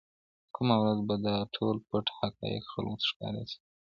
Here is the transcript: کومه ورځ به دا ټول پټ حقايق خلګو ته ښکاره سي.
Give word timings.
کومه 0.55 0.75
ورځ 0.81 0.99
به 1.07 1.15
دا 1.25 1.35
ټول 1.55 1.75
پټ 1.87 2.05
حقايق 2.19 2.63
خلګو 2.71 2.99
ته 2.99 3.05
ښکاره 3.09 3.43
سي. 3.49 3.59